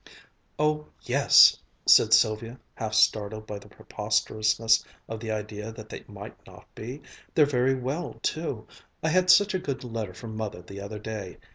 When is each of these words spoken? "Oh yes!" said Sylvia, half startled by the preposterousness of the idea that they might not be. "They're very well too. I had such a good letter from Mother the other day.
"Oh 0.57 0.87
yes!" 1.03 1.57
said 1.85 2.11
Sylvia, 2.11 2.59
half 2.73 2.95
startled 2.95 3.45
by 3.45 3.59
the 3.59 3.69
preposterousness 3.69 4.83
of 5.07 5.19
the 5.19 5.29
idea 5.29 5.71
that 5.71 5.89
they 5.89 6.03
might 6.07 6.43
not 6.47 6.65
be. 6.73 7.03
"They're 7.35 7.45
very 7.45 7.75
well 7.75 8.15
too. 8.23 8.65
I 9.03 9.09
had 9.09 9.29
such 9.29 9.53
a 9.53 9.59
good 9.59 9.83
letter 9.83 10.15
from 10.15 10.35
Mother 10.35 10.63
the 10.63 10.81
other 10.81 10.97
day. 10.97 11.37